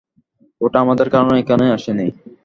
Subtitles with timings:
[0.61, 2.07] ওটা আমাদের কারণে এখানে আসেনি।